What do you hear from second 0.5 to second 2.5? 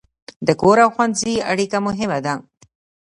کور او ښوونځي اړیکه مهمه ده.